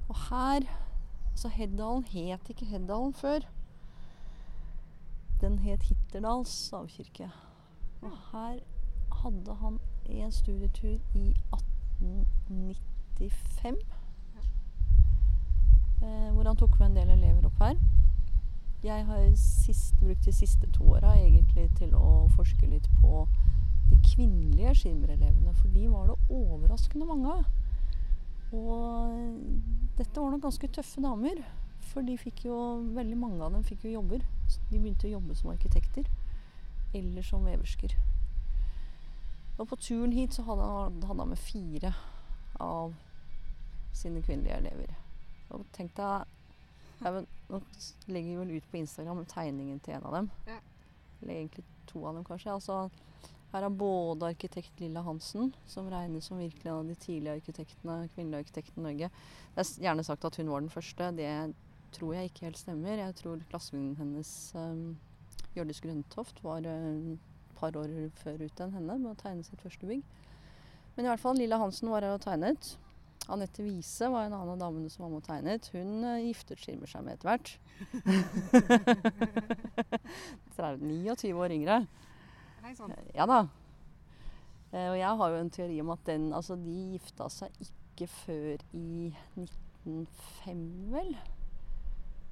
Og 0.09 0.15
her 0.29 0.67
Altså, 1.29 1.47
Heddalen 1.55 2.03
het 2.03 2.49
ikke 2.51 2.65
Heddalen 2.67 3.13
før. 3.15 3.45
Den 5.41 5.59
het 5.59 5.83
Hitterdals 5.83 6.49
stavkirke. 6.49 7.31
Og 8.01 8.11
her 8.31 8.59
hadde 9.11 9.53
han 9.61 9.79
en 10.05 10.31
studietur 10.31 10.99
i 11.15 11.35
1895. 11.53 13.77
Eh, 16.01 16.33
hvor 16.33 16.43
han 16.43 16.55
tok 16.55 16.79
med 16.79 16.87
en 16.87 16.95
del 16.95 17.09
elever 17.09 17.45
opp 17.45 17.59
her. 17.59 17.75
Jeg 18.83 19.05
har 19.05 19.35
sist, 19.35 19.99
brukt 19.99 20.25
de 20.25 20.33
siste 20.33 20.71
to 20.71 20.83
åra 20.95 21.13
egentlig 21.19 21.69
til 21.75 21.95
å 21.95 22.29
forske 22.35 22.67
litt 22.67 22.89
på 23.01 23.27
de 23.89 23.99
kvinnelige 24.15 24.75
skimmerelevene, 24.75 25.53
for 25.53 25.67
de 25.67 25.89
var 25.91 26.07
det 26.07 26.15
overraskende 26.29 27.05
mange 27.05 27.33
av. 27.33 27.43
Og 28.55 29.11
dette 29.97 30.21
var 30.21 30.31
nok 30.31 30.41
ganske 30.47 30.67
tøffe 30.67 31.01
damer. 31.03 31.43
For 31.89 32.05
de 32.05 32.15
fikk 32.19 32.45
jo 32.45 32.55
Veldig 32.95 33.17
mange 33.17 33.43
av 33.43 33.53
dem 33.55 33.65
fikk 33.67 33.87
jo 33.87 33.97
jobber. 33.97 34.23
Så 34.49 34.61
de 34.69 34.79
begynte 34.79 35.09
å 35.09 35.15
jobbe 35.17 35.35
som 35.37 35.51
arkitekter. 35.53 36.07
Eller 36.95 37.25
som 37.25 37.45
veversker. 37.45 37.95
Og 39.59 39.67
på 39.67 39.75
turen 39.75 40.15
hit 40.15 40.33
så 40.33 40.45
hadde 40.47 40.65
han, 40.65 41.01
hadde 41.03 41.19
han 41.19 41.31
med 41.33 41.41
fire 41.41 41.93
av 42.63 42.93
sine 43.95 44.21
kvinnelige 44.23 44.57
elever. 44.61 44.93
Og 45.53 45.65
tenk 45.75 45.95
deg 45.97 46.35
Nå 46.99 47.59
legger 48.11 48.27
vi 48.27 48.35
vel 48.35 48.49
ut 48.59 48.65
på 48.71 48.77
Instagram 48.81 49.21
tegningen 49.31 49.77
til 49.79 49.95
en 49.95 50.07
av 50.09 50.15
dem. 50.17 50.25
Ja. 50.49 50.57
Eller 51.21 51.37
egentlig 51.37 51.63
to 51.87 52.01
av 52.05 52.17
dem, 52.17 52.25
kanskje. 52.27 52.51
Altså, 52.51 52.89
her 53.53 53.65
er 53.65 53.77
både 53.79 54.27
arkitekt 54.33 54.81
Lilla 54.83 55.01
Hansen, 55.05 55.53
som 55.65 55.87
regnes 55.89 56.27
som 56.27 56.41
virkelig 56.41 56.67
en 56.67 56.81
av 56.81 56.91
de 56.91 56.97
tidlige 56.99 57.37
arkitektene, 57.39 57.95
kvinnelige 58.13 58.43
arkitektene 58.43 58.83
i 58.83 58.87
Norge. 58.89 59.09
Det 59.55 59.63
er 59.63 59.87
gjerne 59.87 60.05
sagt 60.05 60.27
at 60.27 60.37
hun 60.41 60.51
var 60.51 60.61
den 60.61 60.73
første. 60.73 61.09
Det 61.17 61.31
tror 61.95 62.15
jeg 62.15 62.29
ikke 62.29 62.45
helt 62.47 62.59
stemmer. 62.59 62.99
Jeg 63.01 63.15
tror 63.19 63.41
klassevenninnen 63.51 63.97
hennes, 63.99 64.31
um, 64.55 64.97
Hjørdis 65.55 65.81
Grøntoft, 65.83 66.43
var 66.43 66.65
eh, 66.67 67.15
et 67.15 67.55
par 67.59 67.75
år 67.79 67.89
før 68.21 68.43
ute 68.45 68.65
enn 68.65 68.75
henne 68.77 68.99
med 69.01 69.11
å 69.11 69.17
tegne 69.19 69.43
sitt 69.47 69.61
første 69.63 69.89
bygg. 69.89 70.03
Men 70.95 71.05
i 71.05 71.09
hvert 71.11 71.23
fall, 71.23 71.39
Lilla 71.39 71.59
Hansen 71.61 71.91
var 71.91 72.05
her 72.05 72.17
og 72.17 72.23
tegnet. 72.23 72.73
Anette 73.29 73.63
Wiese 73.63 74.09
var 74.09 74.25
en 74.25 74.33
annen 74.33 74.55
av 74.55 74.61
damene 74.61 74.89
som 74.89 75.03
var 75.05 75.11
med 75.13 75.21
og 75.21 75.27
tegnet. 75.27 75.69
Hun 75.75 76.03
uh, 76.05 76.17
giftet 76.23 76.61
skirmer 76.61 76.89
seg 76.89 77.05
med 77.05 77.17
etter 77.17 77.29
hvert. 77.29 77.47
29 80.79 81.33
år 81.37 81.53
yngre. 81.55 81.77
Hei 82.65 82.73
sann. 82.75 82.93
Ja 83.15 83.25
da. 83.29 83.43
Uh, 84.73 84.89
og 84.91 84.97
jeg 84.99 85.13
har 85.21 85.33
jo 85.33 85.41
en 85.41 85.53
teori 85.53 85.79
om 85.81 85.93
at 85.93 86.01
den 86.09 86.29
Altså, 86.35 86.57
de 86.59 86.77
gifta 86.93 87.29
seg 87.33 87.49
ikke 87.63 88.09
før 88.11 88.65
i 88.77 89.13
1905, 89.39 90.65
vel? 90.93 91.13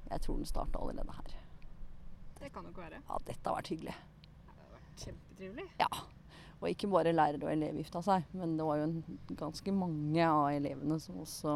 Jeg 0.08 0.24
tror 0.24 0.38
den 0.40 0.48
starta 0.48 0.80
allerede 0.80 1.16
her. 1.18 1.34
Det 2.38 2.52
kan 2.54 2.64
nok 2.64 2.78
være. 2.78 3.02
Ja, 3.08 3.18
dette 3.26 3.50
har 3.50 3.58
vært 3.58 3.72
hyggelig. 3.72 3.94
Det 4.46 4.54
har 4.54 4.72
vært 4.76 5.04
kjempetrivelig. 5.04 5.66
Ja. 5.80 5.90
Og 6.58 6.70
ikke 6.72 6.90
bare 6.90 7.14
lærer 7.14 7.42
og 7.44 7.52
elev 7.52 7.78
gifta 7.78 8.02
seg, 8.02 8.26
men 8.34 8.56
det 8.58 8.66
var 8.66 8.80
jo 8.80 8.88
en, 8.88 9.18
ganske 9.38 9.74
mange 9.74 10.24
av 10.26 10.48
elevene 10.56 10.98
som 11.02 11.20
også 11.22 11.54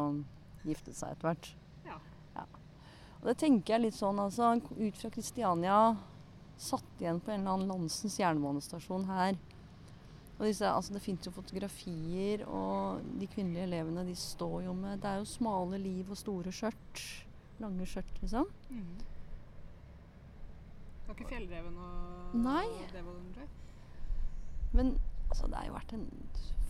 giftet 0.63 0.95
seg 0.95 1.15
etter 1.15 1.27
hvert. 1.27 1.49
Ja. 1.87 1.97
Og 3.23 3.29
det 3.31 3.37
tenker 3.39 3.77
jeg 3.77 3.85
litt 3.85 3.95
sånn, 3.95 4.19
altså 4.19 4.49
ut 4.59 4.97
fra 4.99 5.09
Kristiania, 5.11 5.79
satt 6.59 6.99
igjen 7.01 7.21
på 7.23 7.31
en 7.31 7.41
eller 7.41 7.55
annen 7.55 7.69
landsens 7.71 8.17
jernbanestasjon 8.19 9.07
her. 9.07 9.37
Og 10.33 10.47
disse, 10.49 10.67
altså 10.67 10.95
det 10.95 11.03
fins 11.05 11.23
jo 11.23 11.31
fotografier, 11.31 12.43
og 12.43 13.03
de 13.19 13.29
kvinnelige 13.31 13.67
elevene 13.69 14.03
de 14.07 14.15
står 14.19 14.65
jo 14.65 14.73
med 14.75 14.99
Det 14.99 15.07
er 15.07 15.21
jo 15.21 15.29
smale 15.29 15.79
liv 15.79 16.11
og 16.11 16.19
store 16.19 16.51
skjørt. 16.51 17.03
Lange 17.63 17.87
skjørt, 17.87 18.13
liksom. 18.21 18.49
Mm. 18.69 18.93
Det 20.99 21.07
var 21.07 21.15
ikke 21.17 21.29
fjellreven 21.29 21.77
og 21.83 22.35
Nei. 22.43 22.65
den. 22.91 23.49
Men 24.73 24.97
altså, 25.29 25.47
det 25.47 25.55
har 25.55 25.65
jo 25.67 25.73
vært 25.77 25.93
en 25.93 26.09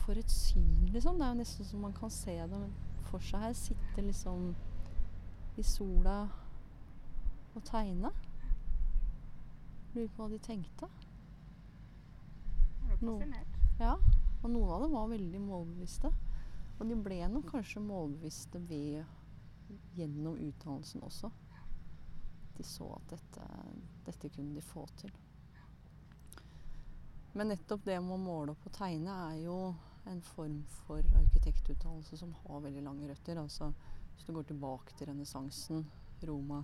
For 0.04 0.20
et 0.20 0.32
syn, 0.32 0.90
liksom. 0.92 1.16
Det 1.18 1.26
er 1.26 1.32
jo 1.32 1.40
nesten 1.40 1.66
så 1.66 1.78
man 1.80 1.94
kan 1.96 2.12
se 2.12 2.36
det 2.52 2.62
for 3.08 3.24
seg 3.24 3.40
her. 3.40 3.54
Sitte 3.56 4.04
liksom 4.04 4.50
i 5.58 5.64
sola 5.64 6.18
og 7.56 7.64
tegne. 7.64 8.12
Lurer 9.94 10.10
på 10.10 10.24
hva 10.26 10.30
de 10.34 10.42
tenkte. 10.44 10.90
Det 12.82 12.90
var 12.90 12.98
fascinert. 13.00 13.60
Ja. 13.80 13.96
Og 14.44 14.50
noen 14.52 14.72
av 14.76 14.84
dem 14.84 14.96
var 14.98 15.12
veldig 15.14 15.42
målbevisste. 15.46 16.12
Og 16.80 16.90
de 16.90 16.98
ble 17.06 17.22
nok 17.32 17.52
kanskje 17.54 17.84
målbevisste 17.86 18.60
ved 18.68 19.06
gjennom 19.96 20.38
utdannelsen 20.38 21.04
også. 21.04 21.32
De 22.58 22.64
så 22.64 22.90
at 22.96 23.16
dette, 23.16 23.48
dette 24.06 24.30
kunne 24.30 24.56
de 24.56 24.62
få 24.62 24.86
til. 25.00 25.14
Men 27.34 27.50
nettopp 27.50 27.86
det 27.86 27.98
med 28.02 28.14
å 28.14 28.22
måle 28.22 28.54
opp 28.54 28.68
og 28.70 28.76
tegne 28.76 29.14
er 29.32 29.40
jo 29.48 29.58
en 30.10 30.22
form 30.22 30.60
for 30.84 31.02
arkitektutdannelse 31.24 32.20
som 32.20 32.36
har 32.44 32.62
veldig 32.62 32.84
lange 32.86 33.10
røtter. 33.10 33.40
Altså 33.42 33.72
hvis 34.14 34.28
du 34.28 34.34
går 34.36 34.46
tilbake 34.52 34.94
til 34.98 35.10
renessansen, 35.10 35.86
Roma, 36.24 36.62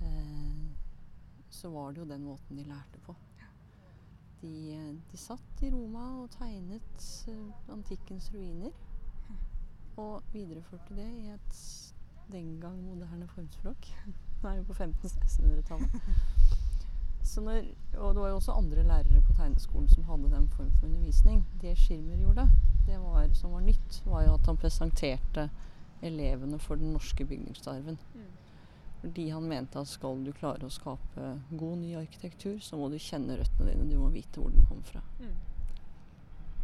eh, 0.00 0.70
så 1.50 1.70
var 1.70 1.92
det 1.92 2.00
jo 2.00 2.08
den 2.08 2.24
måten 2.24 2.56
de 2.56 2.64
lærte 2.64 3.02
på. 3.02 3.16
De, 4.40 4.52
eh, 4.74 4.94
de 5.10 5.18
satt 5.18 5.62
i 5.62 5.70
Roma 5.74 6.06
og 6.22 6.30
tegnet 6.38 7.08
eh, 7.28 7.72
antikkens 7.74 8.30
ruiner. 8.34 8.72
Og 9.96 10.22
videreførte 10.32 10.96
det 10.96 11.08
i 11.08 11.30
et 11.34 11.62
den 12.32 12.60
gang 12.60 12.76
moderne 12.84 13.28
formspråk. 13.28 13.88
Nå 14.42 14.48
er 14.48 14.60
vi 14.60 14.64
på 14.64 14.72
1500-1600-tallet. 14.72 15.88
Og 17.32 18.14
det 18.14 18.20
var 18.20 18.28
jo 18.28 18.34
også 18.34 18.52
andre 18.52 18.82
lærere 18.82 19.22
på 19.26 19.32
tegneskolen 19.32 19.88
som 19.88 20.04
hadde 20.04 20.30
den 20.32 20.48
form 20.48 20.72
for 20.80 20.86
undervisning. 20.86 21.46
Det 21.60 21.78
Schirmer 21.78 22.16
gjorde, 22.16 22.48
det 22.86 22.98
var, 23.00 23.28
som 23.34 23.52
var 23.52 23.60
nytt, 23.60 24.02
var 24.06 24.24
jo 24.26 24.34
at 24.34 24.46
han 24.46 24.56
presenterte 24.56 25.50
elevene 26.02 26.58
for 26.58 26.74
den 26.74 26.92
norske 26.92 27.24
bygningsarven. 27.24 27.98
Mm. 28.14 28.26
Fordi 29.00 29.28
han 29.28 29.48
mente 29.48 29.78
at 29.78 29.88
skal 29.88 30.24
du 30.24 30.32
klare 30.32 30.66
å 30.66 30.70
skape 30.70 31.30
god 31.50 31.78
ny 31.78 31.94
arkitektur, 31.98 32.58
så 32.60 32.76
må 32.76 32.88
du 32.88 32.98
kjenne 32.98 33.38
røttene 33.38 33.70
dine. 33.70 33.88
Du 33.90 33.98
må 33.98 34.10
vite 34.14 34.40
hvor 34.40 34.50
den 34.50 34.66
kommer 34.66 34.84
fra. 34.86 35.02
Mm. 35.20 35.38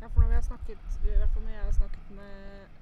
Ja, 0.02 0.08
for 0.08 0.20
når 0.20 0.28
vi 0.28 0.34
har 0.34 0.46
snakket, 0.46 0.98
i 1.02 1.16
hvert 1.16 1.32
fall 1.34 1.42
når 1.46 1.54
jeg 1.54 1.64
har 1.64 1.72
snakket 1.80 2.12
med 2.18 2.77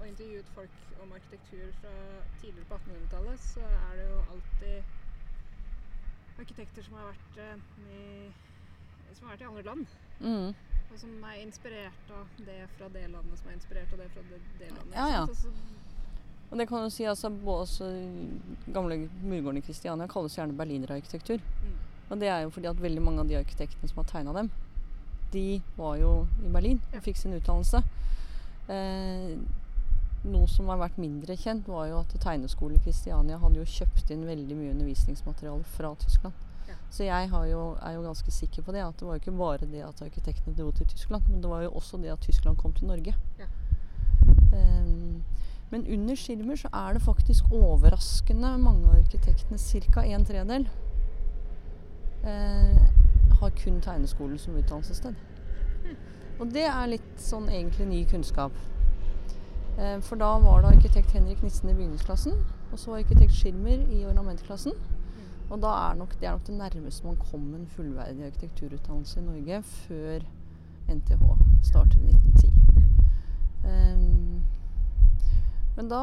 og 0.00 0.06
intervjuet 0.08 0.48
folk 0.54 0.70
om 1.02 1.12
arkitektur 1.16 1.68
fra 1.80 1.92
tidligere 2.40 2.68
på 2.70 2.78
1800-tallet, 2.80 3.40
så 3.40 3.60
er 3.66 3.92
det 4.00 4.06
jo 4.10 4.18
alltid 4.34 4.76
arkitekter 6.42 6.82
som 6.86 6.94
har 6.98 7.10
vært 7.12 7.40
enten 7.52 7.92
i 7.92 8.02
som 9.12 9.28
har 9.28 9.34
vært 9.36 9.42
i 9.44 9.48
andre 9.50 9.62
land, 9.66 9.86
Mm. 10.22 10.54
og 10.92 10.98
som 10.98 11.24
er 11.24 11.40
inspirert 11.42 12.10
av 12.16 12.26
det 12.46 12.60
fra 12.78 12.88
det 12.88 13.02
landet, 13.10 13.38
som 13.38 13.48
er 13.50 13.54
inspirert 13.58 13.92
av 13.92 13.98
det 13.98 14.08
fra 14.14 14.22
det, 14.30 14.38
det 14.58 14.68
landet. 14.70 14.94
Ja, 14.94 15.08
ja. 15.10 15.20
Altså, 15.26 15.48
Og 16.50 16.58
det 16.58 16.68
kan 16.68 16.82
du 16.84 16.90
si 16.90 17.04
altså, 17.04 17.30
også 17.46 17.86
Gamle 18.74 19.08
murgården 19.22 19.56
i 19.56 19.60
Kristiania 19.64 20.06
kalles 20.06 20.34
gjerne 20.36 20.56
berlinerarkitektur. 20.56 21.38
mm. 21.38 21.78
Og 22.10 22.20
det 22.20 22.28
er 22.28 22.40
jo 22.42 22.50
fordi 22.50 22.66
at 22.68 22.82
veldig 22.82 23.02
mange 23.02 23.20
av 23.20 23.28
de 23.28 23.36
arkitektene 23.38 23.88
som 23.88 23.96
har 23.96 24.04
tegna 24.04 24.32
dem, 24.32 24.50
de 25.32 25.62
var 25.76 25.96
jo 25.96 26.26
i 26.44 26.48
Berlin 26.52 26.80
og 26.94 27.02
fikk 27.02 27.16
sin 27.16 27.32
utdannelse. 27.32 27.82
Eh, 28.72 29.36
noe 30.22 30.46
som 30.46 30.68
har 30.70 30.78
vært 30.78 31.00
mindre 31.02 31.36
kjent, 31.38 31.66
var 31.68 31.88
jo 31.90 31.98
at 32.02 32.14
tegneskolen 32.22 32.78
i 32.78 32.84
Kristiania 32.84 33.40
hadde 33.42 33.58
jo 33.58 33.68
kjøpt 33.68 34.12
inn 34.14 34.22
veldig 34.28 34.58
mye 34.58 34.74
undervisningsmateriale 34.76 35.66
fra 35.74 35.90
Tyskland. 35.98 36.36
Ja. 36.68 36.76
Så 36.94 37.08
jeg 37.08 37.30
har 37.32 37.46
jo, 37.50 37.62
er 37.82 37.96
jo 37.96 38.04
ganske 38.06 38.30
sikker 38.30 38.62
på 38.62 38.74
det. 38.76 38.84
At 38.86 39.00
det 39.00 39.08
var 39.08 39.18
jo 39.18 39.24
ikke 39.24 39.38
bare 39.40 39.70
det 39.72 39.82
at 39.82 40.04
arkitektene 40.06 40.54
dro 40.56 40.70
til 40.70 40.86
Tyskland, 40.86 41.26
men 41.28 41.42
det 41.42 41.50
var 41.50 41.64
jo 41.66 41.74
også 41.80 41.98
det 42.02 42.12
at 42.14 42.22
Tyskland 42.22 42.56
kom 42.56 42.72
til 42.72 42.86
Norge. 42.86 43.16
Ja. 43.40 43.50
Um, 44.52 45.24
men 45.72 45.86
under 45.88 46.16
skilmer 46.20 46.56
så 46.60 46.68
er 46.76 46.92
det 46.92 47.02
faktisk 47.02 47.44
overraskende 47.50 48.58
mange 48.60 48.86
av 48.88 49.00
arkitektene, 49.00 49.58
ca. 49.58 50.04
en 50.04 50.24
tredel, 50.28 50.68
uh, 52.22 52.82
har 53.40 53.54
kun 53.64 53.80
tegneskolen 53.80 54.38
som 54.38 54.54
utdannelsessted. 54.54 55.16
Og 56.40 56.50
det 56.50 56.64
er 56.66 56.90
litt 56.90 57.22
sånn 57.22 57.48
egentlig 57.48 57.86
ny 57.86 58.00
kunnskap. 58.10 58.56
Eh, 59.78 59.98
for 60.04 60.20
da 60.20 60.34
var 60.42 60.62
det 60.62 60.76
arkitekt 60.76 61.14
Henrik 61.16 61.42
Nissen 61.42 61.70
i 61.70 61.76
bygningsklassen, 61.76 62.34
og 62.72 62.78
så 62.80 62.96
arkitekt 62.98 63.34
Schirmer 63.36 63.84
i 63.92 64.04
ornamentklassen. 64.08 64.76
Og 65.52 65.60
da 65.60 65.72
er 65.90 65.98
nok, 65.98 66.14
det 66.20 66.28
er 66.28 66.32
nok 66.32 66.46
det 66.46 66.56
nærmeste 66.56 67.06
man 67.06 67.16
kom 67.16 67.54
en 67.54 67.66
fullverdig 67.66 68.24
arkitekturutdannelse 68.26 69.20
i 69.20 69.24
Norge 69.24 69.62
før 69.62 70.24
NTH 70.88 71.22
starter 71.62 71.98
i 71.98 72.14
1910. 72.14 72.52
Ehm, 73.68 74.42
men 75.76 75.90
da 75.90 76.00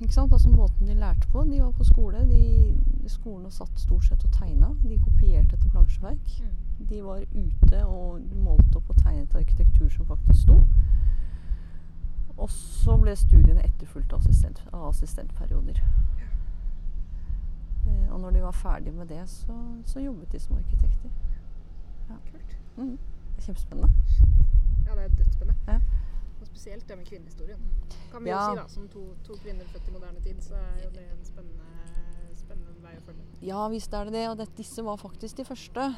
ikke 0.00 0.14
sant, 0.14 0.32
altså 0.32 0.48
Måten 0.48 0.86
de 0.86 0.94
lærte 0.94 1.28
på 1.32 1.42
De 1.42 1.62
var 1.62 1.70
på 1.70 1.84
skole. 1.84 2.18
De, 2.30 2.76
skolene 3.08 3.50
satt 3.50 3.80
stort 3.80 4.04
sett 4.04 4.24
og 4.24 4.32
tegna. 4.32 4.68
De 4.84 4.98
kopierte 5.02 5.56
etter 5.56 5.70
plansjeverk. 5.72 6.36
De 6.78 7.02
var 7.04 7.24
ute 7.34 7.84
og 7.86 8.20
målte 8.34 8.76
opp 8.78 8.90
og 8.90 8.96
tegnet 9.02 9.34
arkitektur 9.34 9.88
som 9.90 10.06
faktisk 10.06 10.42
sto. 10.42 10.58
Og 12.38 12.50
så 12.50 12.94
ble 13.02 13.16
studiene 13.18 13.64
etterfulgt 13.66 14.12
av, 14.14 14.20
assistent, 14.22 14.60
av 14.72 14.88
assistentperioder. 14.92 15.80
Eh, 17.86 18.12
og 18.12 18.20
når 18.20 18.30
de 18.36 18.42
var 18.42 18.52
ferdige 18.54 18.92
med 18.94 19.06
det, 19.10 19.24
så, 19.28 19.56
så 19.86 20.00
jobbet 20.00 20.32
de 20.32 20.38
som 20.40 20.56
arkitekter. 20.56 21.10
Kult. 22.30 22.54
Mm. 22.76 22.94
Det 22.98 23.42
er 23.42 23.46
kjempespennende. 23.48 23.90
Ja, 24.86 24.94
det 24.94 25.04
er 25.04 25.08
dødsspennende. 25.18 25.58
Ja. 25.68 25.80
Og 26.40 26.46
spesielt 26.46 26.88
det 26.88 26.98
med 26.98 27.06
kvinnehistorien. 27.06 27.58
Kan 28.12 28.24
vi 28.24 28.30
Ja. 28.30 28.38
jo 28.50 28.54
si 28.54 28.60
da, 28.62 28.68
Som 28.68 28.88
to, 28.88 29.02
to 29.24 29.34
kvinner 29.42 29.64
født 29.72 29.88
i 29.88 29.92
moderne 29.92 30.20
tid, 30.20 30.40
så 30.40 30.54
er 30.54 30.84
jo 30.84 30.90
det 30.94 31.04
en 31.12 31.24
spennende, 31.24 31.66
spennende 32.34 32.82
vei 32.82 32.94
å 32.96 33.00
følge. 33.00 33.24
Ja 33.42 33.68
visst 33.68 33.92
er 33.94 34.04
det 34.04 34.12
det. 34.12 34.28
Og 34.30 34.38
det, 34.38 34.48
disse 34.56 34.84
var 34.84 34.96
faktisk 34.96 35.36
de 35.36 35.44
første. 35.44 35.88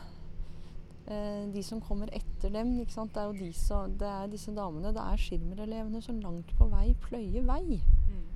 Eh, 1.10 1.46
de 1.50 1.62
som 1.66 1.80
kommer 1.82 2.10
etter 2.14 2.52
dem, 2.54 2.76
ikke 2.78 2.94
det 3.10 3.18
er 3.22 3.30
jo 3.30 3.38
de 3.40 3.52
som, 3.56 3.96
det 3.98 4.06
er 4.06 4.28
disse 4.30 4.52
damene. 4.54 4.92
Det 4.94 5.02
er 5.02 5.18
Schirmer-elevene 5.18 6.02
som 6.04 6.20
langt 6.22 6.52
på 6.58 6.68
vei 6.70 6.92
pløyer 7.02 7.42
vei. 7.48 7.80
Mm. 8.06 8.28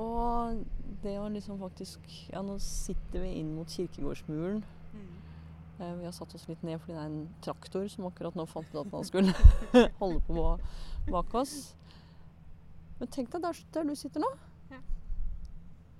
Og 0.00 0.62
det 1.04 1.18
å 1.20 1.28
liksom 1.30 1.60
faktisk 1.60 2.08
Ja, 2.32 2.40
nå 2.42 2.56
sitter 2.62 3.22
vi 3.22 3.34
inn 3.38 3.52
mot 3.54 3.68
kirkegårdsmuren. 3.70 4.64
Eh, 5.78 5.92
Vi 5.98 6.04
har 6.06 6.12
satt 6.12 6.34
oss 6.34 6.48
litt 6.48 6.62
ned 6.62 6.80
fordi 6.80 6.94
det 6.96 7.02
er 7.02 7.10
en 7.12 7.28
traktor 7.42 7.86
som 7.90 8.06
akkurat 8.08 8.36
nå 8.38 8.46
fant 8.48 8.72
ut 8.72 8.80
at 8.86 8.92
man 8.92 9.04
skulle 9.04 9.34
holde 10.00 10.22
på 10.24 10.46
bak 11.10 11.34
oss. 11.34 11.74
Men 13.00 13.10
tenk 13.10 13.30
deg 13.34 13.42
der, 13.44 13.60
der 13.74 13.84
du 13.90 13.94
sitter 13.98 14.22
nå. 14.22 14.30
Ja. 14.70 14.80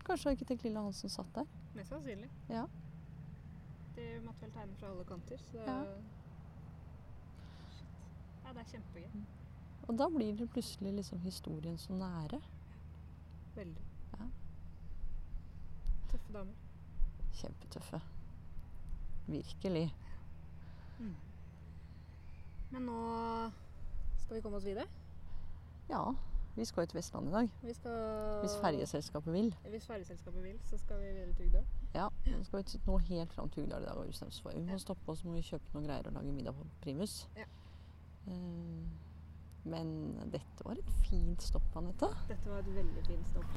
Kanskje 0.07 0.33
lille 0.39 0.79
han 0.79 0.89
Hansen 0.89 1.11
satt 1.13 1.29
der. 1.35 1.47
Mest 1.75 1.91
sannsynlig. 1.91 2.31
Ja. 2.49 2.65
De 3.97 4.21
måtte 4.25 4.41
vel 4.43 4.51
tegne 4.53 4.77
fra 4.81 4.91
alle 4.91 5.05
kanter, 5.05 5.37
så 5.39 5.59
Ja. 5.67 5.79
Shit. 7.71 7.89
Ja, 8.45 8.53
det 8.53 8.61
er 8.61 8.71
kjempegøy. 8.73 9.25
Og 9.89 9.99
da 9.99 10.09
blir 10.09 10.37
det 10.37 10.51
plutselig 10.51 10.93
liksom 10.95 11.21
historien 11.21 11.79
så 11.79 11.93
nære. 11.93 12.41
Veldig. 13.55 13.85
Ja. 14.19 14.25
Tøffe 16.11 16.33
damer. 16.33 16.55
Kjempetøffe. 17.33 18.01
Virkelig. 19.27 19.95
Men 22.71 22.83
nå 22.83 23.51
skal 24.19 24.37
vi 24.37 24.41
komme 24.41 24.57
oss 24.57 24.65
videre. 24.67 24.87
Ja, 25.89 26.15
vi 26.57 26.65
skal 26.65 26.81
jo 26.81 26.87
til 26.87 26.97
Vestlandet 26.97 27.31
i 27.31 27.35
dag. 27.35 27.51
Vi 27.63 27.75
skal 27.75 27.93
Hvis 28.41 28.57
ferjeselskapet 28.61 29.33
vil. 29.33 29.55
Hvis 29.69 29.87
ferjeselskapet 29.87 30.43
vil, 30.43 30.59
så 30.71 30.79
skal 30.79 31.01
vi 31.01 31.07
videre 31.07 31.33
til 31.35 31.47
Ugdal. 31.47 31.65
Ja, 31.95 32.09
vi 32.25 32.45
skal 32.45 32.65
vi 32.65 32.81
nå 32.87 32.99
helt 32.99 33.33
fram 33.33 33.49
til 33.51 33.63
Ugdal 33.65 33.83
i 33.83 33.85
dag. 33.87 33.97
Vi 34.55 34.61
må 34.73 34.79
stoppe 34.79 35.13
oss, 35.13 35.19
så 35.19 35.29
må 35.29 35.35
vi 35.35 35.43
kjøpe 35.43 35.65
noen 35.75 35.87
greier 35.87 36.07
og 36.07 36.13
lage 36.13 36.33
middag 36.33 36.55
på 36.55 36.67
Primus. 36.83 37.29
Ja. 37.37 37.43
Eh, 38.27 38.85
men 39.65 40.17
dette 40.33 40.65
var 40.65 40.73
et 40.73 40.91
fint 41.09 41.43
stopp, 41.43 41.77
Anette. 41.77 42.07
Dette 42.29 42.51
var 42.51 42.59
et 42.59 42.75
veldig 42.75 43.07
fint 43.07 43.29
stopp. 43.29 43.49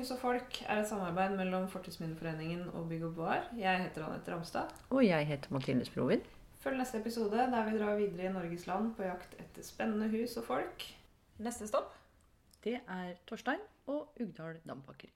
Hus 0.00 0.10
og 0.14 0.20
folk 0.22 0.58
er 0.64 0.80
et 0.80 0.88
samarbeid 0.88 1.34
mellom 1.36 1.66
Fortidsminneforeningen 1.68 2.70
og 2.72 2.88
Bygg 2.88 3.02
og 3.10 3.16
Bar. 3.18 3.50
Jeg 3.58 3.82
heter 3.82 4.06
Anette 4.06 4.32
Ramstad. 4.32 4.72
Og 4.90 5.02
jeg 5.04 5.26
heter 5.28 5.52
Martine 5.52 5.84
Sprovin. 5.84 6.22
Følg 6.60 6.78
neste 6.80 7.00
episode 7.00 7.44
der 7.52 7.68
vi 7.68 7.76
drar 7.78 7.98
videre 7.98 8.30
i 8.30 8.32
Norges 8.32 8.66
land 8.68 8.94
på 8.96 9.04
jakt 9.04 9.36
etter 9.40 9.64
spennende 9.64 10.08
hus 10.12 10.38
og 10.40 10.46
folk. 10.48 10.86
Neste 11.40 11.68
stopp 11.68 11.92
Det 12.64 12.78
er 12.80 13.14
Torstein 13.28 13.60
og 13.88 14.12
Ugdal 14.20 14.60
Dampakker. 14.68 15.12